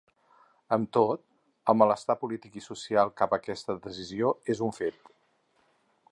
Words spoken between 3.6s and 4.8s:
decisió és un